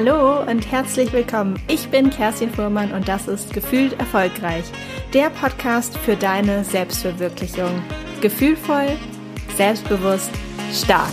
[0.00, 1.58] Hallo und herzlich willkommen.
[1.66, 4.62] Ich bin Kerstin Fuhrmann und das ist Gefühlt Erfolgreich,
[5.12, 7.82] der Podcast für deine Selbstverwirklichung.
[8.20, 8.96] Gefühlvoll,
[9.56, 10.30] selbstbewusst,
[10.72, 11.10] stark.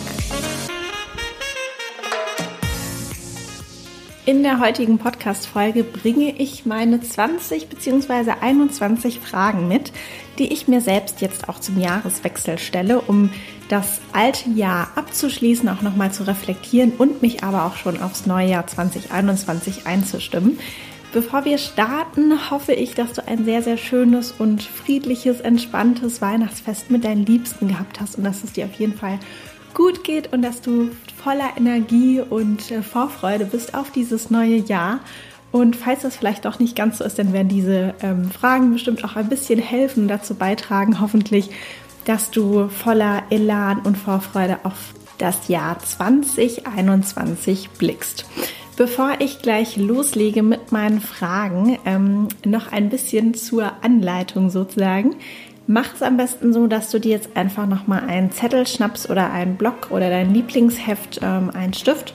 [4.27, 8.33] In der heutigen Podcast-Folge bringe ich meine 20 bzw.
[8.39, 9.93] 21 Fragen mit,
[10.37, 13.29] die ich mir selbst jetzt auch zum Jahreswechsel stelle, um
[13.69, 18.49] das alte Jahr abzuschließen, auch nochmal zu reflektieren und mich aber auch schon aufs neue
[18.49, 20.59] Jahr 2021 einzustimmen.
[21.13, 26.91] Bevor wir starten, hoffe ich, dass du ein sehr, sehr schönes und friedliches, entspanntes Weihnachtsfest
[26.91, 29.19] mit deinen Liebsten gehabt hast und dass es dir auf jeden Fall
[29.73, 30.89] gut geht und dass du
[31.23, 34.99] voller Energie und äh, Vorfreude bist auf dieses neue Jahr.
[35.55, 39.05] Und falls das vielleicht doch nicht ganz so ist, dann werden diese ähm, Fragen bestimmt
[39.05, 41.49] auch ein bisschen helfen, dazu beitragen, hoffentlich,
[42.03, 48.25] dass du voller Elan und Vorfreude auf das Jahr 2021 blickst.
[48.75, 55.15] Bevor ich gleich loslege mit meinen Fragen, ähm, noch ein bisschen zur Anleitung sozusagen.
[55.67, 59.31] Mach es am besten so, dass du dir jetzt einfach nochmal einen Zettel schnappst oder
[59.31, 62.13] einen Block oder dein Lieblingsheft, ähm, einen Stift.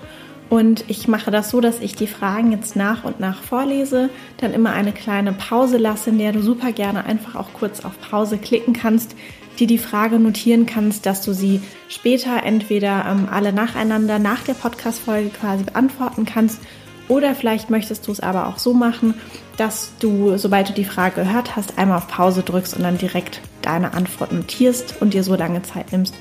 [0.50, 4.52] Und ich mache das so, dass ich die Fragen jetzt nach und nach vorlese, dann
[4.52, 8.36] immer eine kleine Pause lasse, in der du super gerne einfach auch kurz auf Pause
[8.36, 9.14] klicken kannst,
[9.60, 14.54] dir die Frage notieren kannst, dass du sie später entweder ähm, alle nacheinander nach der
[14.54, 16.60] Podcast-Folge quasi beantworten kannst
[17.06, 19.14] oder vielleicht möchtest du es aber auch so machen,
[19.56, 23.40] dass du, sobald du die Frage gehört hast, einmal auf Pause drückst und dann direkt
[23.62, 26.14] deine Antwort notierst und dir so lange Zeit nimmst,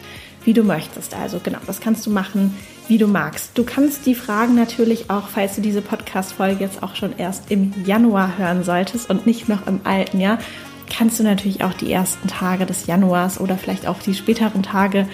[0.43, 1.15] wie du möchtest.
[1.15, 2.55] Also genau, das kannst du machen,
[2.89, 3.51] wie du magst.
[3.55, 7.73] Du kannst die Fragen natürlich auch, falls du diese Podcast-Folge jetzt auch schon erst im
[7.85, 10.39] Januar hören solltest und nicht noch im alten Jahr,
[10.89, 15.07] kannst du natürlich auch die ersten Tage des Januars oder vielleicht auch die späteren Tage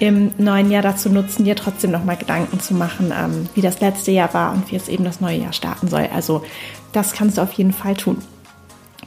[0.00, 4.10] im neuen Jahr dazu nutzen, dir trotzdem nochmal Gedanken zu machen, ähm, wie das letzte
[4.10, 6.08] Jahr war und wie es eben das neue Jahr starten soll.
[6.14, 6.44] Also
[6.92, 8.18] das kannst du auf jeden Fall tun.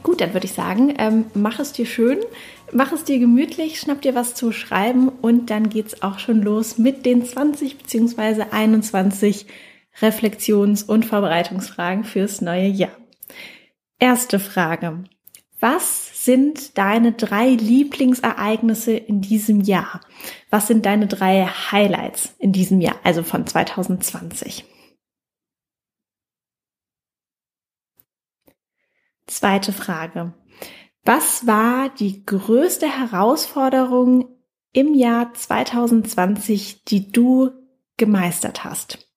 [0.02, 2.18] Gut, dann würde ich sagen, ähm, mach es dir schön,
[2.72, 6.42] mach es dir gemütlich, schnapp dir was zu schreiben und dann geht es auch schon
[6.42, 8.46] los mit den 20 bzw.
[8.50, 9.46] 21
[10.00, 12.96] Reflexions- und Vorbereitungsfragen fürs neue Jahr.
[13.98, 15.04] Erste Frage.
[15.60, 20.00] Was sind deine drei Lieblingsereignisse in diesem Jahr?
[20.50, 24.64] Was sind deine drei Highlights in diesem Jahr, also von 2020?
[29.32, 30.34] Zweite Frage.
[31.04, 34.28] Was war die größte Herausforderung
[34.74, 37.50] im Jahr 2020, die du
[37.96, 39.10] gemeistert hast?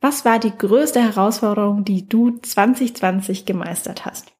[0.00, 4.32] Was war die größte Herausforderung, die du 2020 gemeistert hast?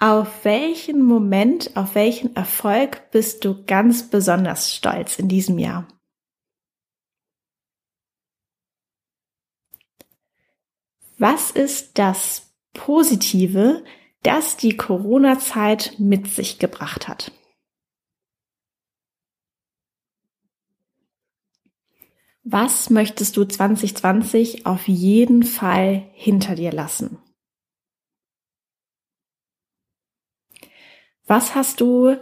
[0.00, 5.86] Auf welchen Moment, auf welchen Erfolg bist du ganz besonders stolz in diesem Jahr?
[11.22, 13.84] Was ist das Positive,
[14.24, 17.30] das die Corona-Zeit mit sich gebracht hat?
[22.42, 27.18] Was möchtest du 2020 auf jeden Fall hinter dir lassen?
[31.24, 32.16] Was hast du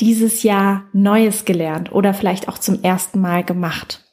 [0.00, 4.05] dieses Jahr Neues gelernt oder vielleicht auch zum ersten Mal gemacht?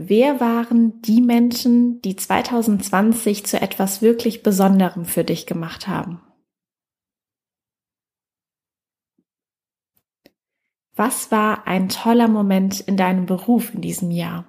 [0.00, 6.20] Wer waren die Menschen, die 2020 zu etwas wirklich Besonderem für dich gemacht haben?
[10.94, 14.48] Was war ein toller Moment in deinem Beruf in diesem Jahr?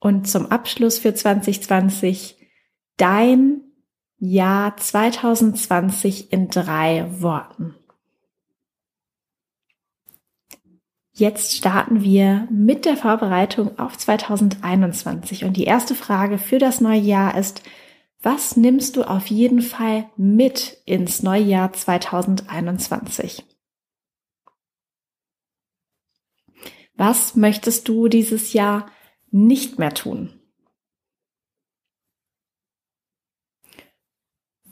[0.00, 2.36] Und zum Abschluss für 2020
[2.96, 3.60] dein
[4.16, 7.77] Jahr 2020 in drei Worten.
[11.18, 15.42] Jetzt starten wir mit der Vorbereitung auf 2021.
[15.42, 17.64] Und die erste Frage für das neue Jahr ist,
[18.22, 23.44] was nimmst du auf jeden Fall mit ins neue Jahr 2021?
[26.94, 28.86] Was möchtest du dieses Jahr
[29.32, 30.40] nicht mehr tun?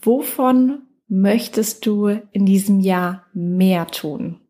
[0.00, 4.45] Wovon möchtest du in diesem Jahr mehr tun?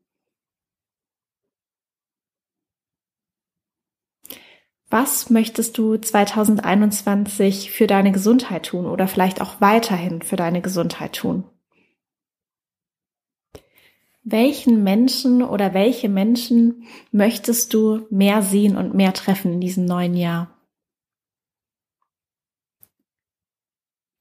[4.88, 11.14] Was möchtest du 2021 für deine Gesundheit tun oder vielleicht auch weiterhin für deine Gesundheit
[11.14, 11.44] tun?
[14.22, 20.14] Welchen Menschen oder welche Menschen möchtest du mehr sehen und mehr treffen in diesem neuen
[20.14, 20.50] Jahr?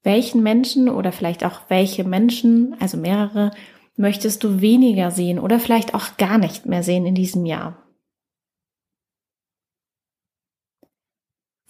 [0.02, 3.50] Welchen Menschen oder vielleicht auch welche Menschen, also mehrere,
[3.96, 7.85] möchtest du weniger sehen oder vielleicht auch gar nicht mehr sehen in diesem Jahr?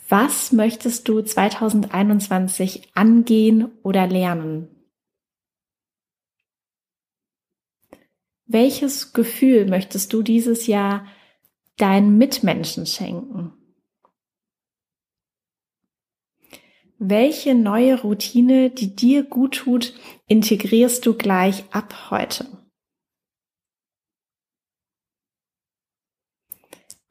[0.09, 4.69] Was möchtest du 2021 angehen oder lernen?
[8.47, 11.07] Welches Gefühl möchtest du dieses Jahr
[11.77, 13.53] deinen Mitmenschen schenken?
[16.99, 19.93] Welche neue Routine, die dir gut tut,
[20.29, 22.56] integrierst du gleich ab heute?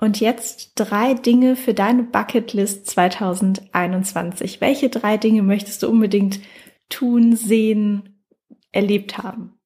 [0.05, 4.61] Und jetzt drei Dinge für deine Bucketlist 2021.
[4.61, 6.41] Welche drei Dinge möchtest du unbedingt
[6.89, 8.23] tun, sehen,
[8.71, 9.57] erlebt haben?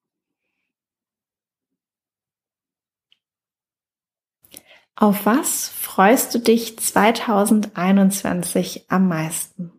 [4.96, 9.79] Auf was freust du dich 2021 am meisten?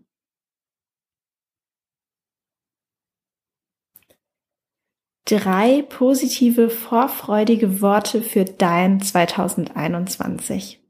[5.30, 10.80] Drei positive, vorfreudige Worte für dein 2021.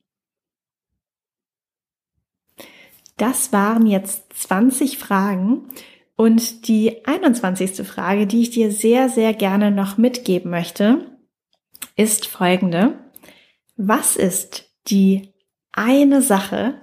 [3.19, 5.69] Das waren jetzt 20 Fragen
[6.17, 7.87] und die 21.
[7.87, 11.19] Frage, die ich dir sehr, sehr gerne noch mitgeben möchte,
[11.97, 12.99] ist folgende.
[13.77, 15.35] Was ist die
[15.73, 16.81] eine Sache,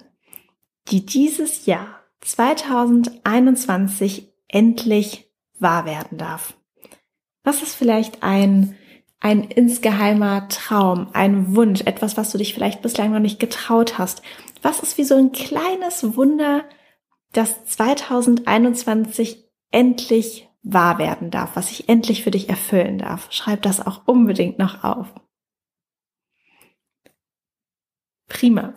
[0.90, 6.57] die dieses Jahr 2021 endlich wahr werden darf?
[7.48, 8.76] Was ist vielleicht ein,
[9.22, 14.22] ein insgeheimer Traum, ein Wunsch, etwas, was du dich vielleicht bislang noch nicht getraut hast?
[14.62, 16.66] Was ist wie so ein kleines Wunder,
[17.32, 23.32] das 2021 endlich wahr werden darf, was sich endlich für dich erfüllen darf?
[23.32, 25.08] Schreib das auch unbedingt noch auf.
[28.28, 28.74] Prima.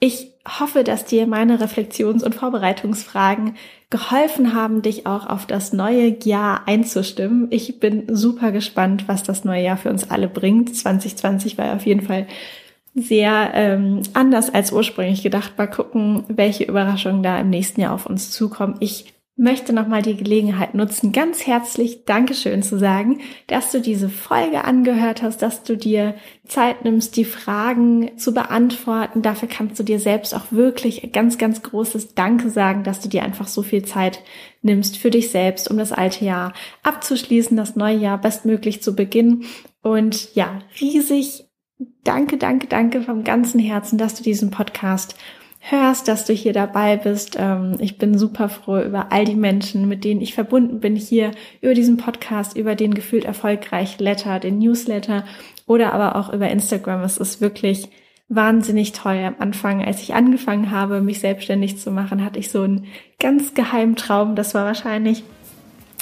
[0.00, 3.56] Ich hoffe, dass dir meine Reflexions- und Vorbereitungsfragen
[3.90, 7.48] geholfen haben, dich auch auf das neue Jahr einzustimmen.
[7.50, 10.74] Ich bin super gespannt, was das neue Jahr für uns alle bringt.
[10.74, 12.28] 2020 war auf jeden Fall
[12.94, 15.58] sehr ähm, anders als ursprünglich gedacht.
[15.58, 18.76] Mal gucken, welche Überraschungen da im nächsten Jahr auf uns zukommen.
[18.80, 24.64] Ich möchte nochmal die Gelegenheit nutzen, ganz herzlich Dankeschön zu sagen, dass du diese Folge
[24.64, 29.22] angehört hast, dass du dir Zeit nimmst, die Fragen zu beantworten.
[29.22, 33.22] Dafür kannst du dir selbst auch wirklich ganz, ganz großes Danke sagen, dass du dir
[33.22, 34.24] einfach so viel Zeit
[34.62, 36.52] nimmst für dich selbst, um das alte Jahr
[36.82, 39.44] abzuschließen, das neue Jahr bestmöglich zu beginnen.
[39.82, 41.44] Und ja, riesig
[42.02, 45.14] danke, danke, danke vom ganzen Herzen, dass du diesen Podcast
[45.70, 47.36] hörst, dass du hier dabei bist.
[47.38, 51.32] Ähm, ich bin super froh über all die Menschen, mit denen ich verbunden bin hier
[51.60, 55.24] über diesen Podcast, über den gefühlt erfolgreich Letter, den Newsletter
[55.66, 57.02] oder aber auch über Instagram.
[57.02, 57.88] Es ist wirklich
[58.28, 59.18] wahnsinnig toll.
[59.24, 62.86] Am Anfang, als ich angefangen habe, mich selbstständig zu machen, hatte ich so einen
[63.18, 64.36] ganz geheimen Traum.
[64.36, 65.24] Das war wahrscheinlich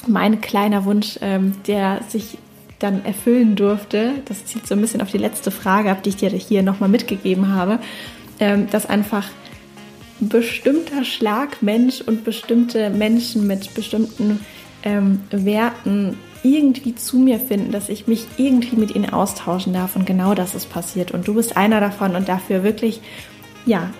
[0.06, 2.38] mein kleiner Wunsch, ähm, der sich
[2.78, 4.12] dann erfüllen durfte.
[4.26, 6.88] Das zieht so ein bisschen auf die letzte Frage ab, die ich dir hier nochmal
[6.88, 7.78] mitgegeben habe,
[8.38, 9.28] ähm, dass einfach
[10.20, 14.40] bestimmter Schlagmensch und bestimmte Menschen mit bestimmten
[14.82, 19.96] ähm, Werten irgendwie zu mir finden, dass ich mich irgendwie mit ihnen austauschen darf.
[19.96, 21.10] Und genau das ist passiert.
[21.10, 23.00] Und du bist einer davon und dafür wirklich,
[23.64, 23.90] ja,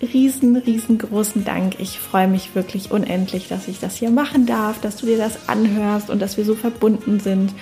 [0.00, 1.76] riesen, riesengroßen Dank.
[1.78, 5.48] Ich freue mich wirklich unendlich, dass ich das hier machen darf, dass du dir das
[5.48, 7.52] anhörst und dass wir so verbunden sind.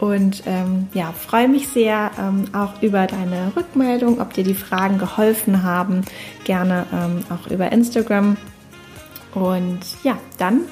[0.00, 4.96] Und ähm, ja, freue mich sehr ähm, auch über deine Rückmeldung, ob dir die Fragen
[4.96, 6.02] geholfen haben.
[6.44, 8.38] Gerne ähm, auch über Instagram.
[9.34, 10.62] Und ja, dann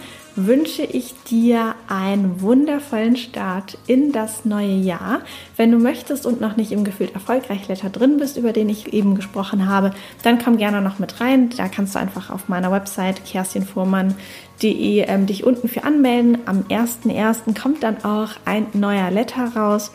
[0.46, 5.20] wünsche ich dir einen wundervollen Start in das neue Jahr.
[5.56, 8.92] Wenn du möchtest und noch nicht im Gefühlt Erfolgreich Letter drin bist, über den ich
[8.92, 9.92] eben gesprochen habe,
[10.22, 11.50] dann komm gerne noch mit rein.
[11.56, 16.38] Da kannst du einfach auf meiner Website kerstinfuhrmann.de ähm, dich unten für anmelden.
[16.46, 17.60] Am 1.1.
[17.60, 19.90] kommt dann auch ein neuer Letter raus.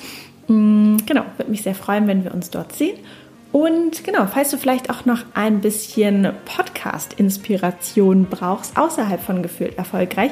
[0.47, 2.97] Mhm, genau, würde mich sehr freuen, wenn wir uns dort sehen.
[3.53, 10.31] Und genau, falls du vielleicht auch noch ein bisschen Podcast-Inspiration brauchst, außerhalb von Gefühlt erfolgreich,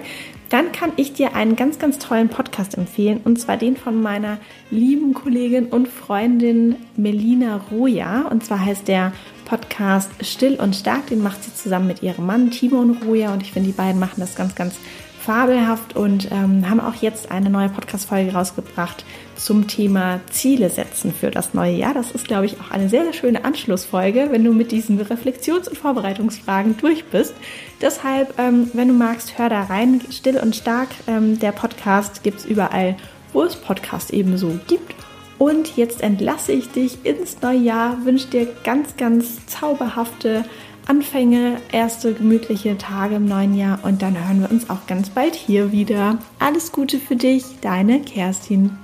[0.49, 3.21] dann kann ich dir einen ganz, ganz tollen Podcast empfehlen.
[3.23, 4.39] Und zwar den von meiner
[4.71, 8.23] lieben Kollegin und Freundin Melina Roja.
[8.23, 9.13] Und zwar heißt der
[9.45, 11.05] Podcast Still und Stark.
[11.05, 13.31] Den macht sie zusammen mit ihrem Mann Timon Roja.
[13.33, 14.73] Und ich finde, die beiden machen das ganz, ganz
[15.21, 19.05] fabelhaft und ähm, haben auch jetzt eine neue Podcast-Folge rausgebracht
[19.43, 21.93] zum Thema Ziele setzen für das neue Jahr.
[21.93, 25.67] Das ist, glaube ich, auch eine sehr, sehr schöne Anschlussfolge, wenn du mit diesen Reflexions-
[25.67, 27.33] und Vorbereitungsfragen durch bist.
[27.81, 30.01] Deshalb, ähm, wenn du magst, hör da rein.
[30.12, 30.89] Still und stark.
[31.07, 32.95] Ähm, der Podcast gibt es überall,
[33.33, 34.95] wo es Podcasts ebenso gibt.
[35.39, 40.45] Und jetzt entlasse ich dich ins neue Jahr, wünsche dir ganz, ganz zauberhafte
[40.86, 45.33] Anfänge, erste gemütliche Tage im neuen Jahr und dann hören wir uns auch ganz bald
[45.33, 46.19] hier wieder.
[46.38, 48.77] Alles Gute für dich, deine Kerstin.